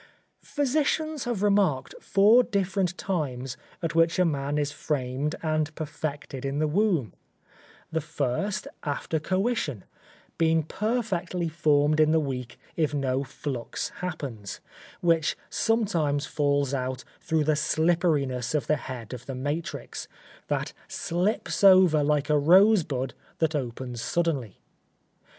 Physicians 0.43 1.25
have 1.25 1.43
remarked 1.43 1.93
four 2.01 2.41
different 2.41 2.97
times 2.97 3.55
at 3.83 3.93
which 3.93 4.17
a 4.17 4.25
man 4.25 4.57
is 4.57 4.71
framed 4.71 5.35
and 5.43 5.75
perfected 5.75 6.43
in 6.43 6.57
the 6.57 6.65
womb; 6.65 7.13
the 7.91 8.01
first 8.01 8.67
after 8.81 9.19
coition, 9.19 9.83
being 10.39 10.63
perfectly 10.63 11.47
formed 11.47 11.99
in 11.99 12.09
the 12.09 12.19
week 12.19 12.57
if 12.75 12.95
no 12.95 13.23
flux 13.23 13.89
happens, 13.97 14.59
which 15.01 15.37
sometimes 15.51 16.25
falls 16.25 16.73
out 16.73 17.03
through 17.19 17.43
the 17.43 17.55
slipperiness 17.55 18.55
of 18.55 18.65
the 18.65 18.77
head 18.77 19.13
of 19.13 19.27
the 19.27 19.35
matrix, 19.35 20.07
that 20.47 20.73
slips 20.87 21.63
over 21.63 22.01
like 22.03 22.27
a 22.27 22.39
rosebud 22.39 23.13
that 23.37 23.53
opens 23.53 24.01
suddenly. 24.01 24.57